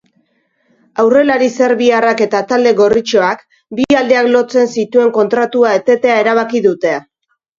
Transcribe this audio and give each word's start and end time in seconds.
Aurrelari 1.01 1.49
serbiarrak 1.65 2.23
eta 2.25 2.39
talde 2.53 2.71
gorritxoak 2.79 3.43
bi 3.81 3.85
aldeak 3.99 4.31
lotzen 4.37 4.71
zituen 4.79 5.13
kontratua 5.21 5.75
etetea 5.83 6.17
erabaki 6.25 6.63
dute. 6.65 6.95